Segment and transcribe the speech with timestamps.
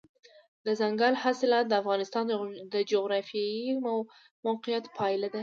[0.65, 2.23] دځنګل حاصلات د افغانستان
[2.73, 3.71] د جغرافیایي
[4.47, 5.39] موقیعت پایله ده.